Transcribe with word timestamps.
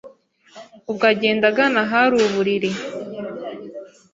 Ubwo 0.89 1.03
agenda 1.13 1.45
agana 1.51 1.79
ahari 1.85 2.15
uburiri 2.27 2.69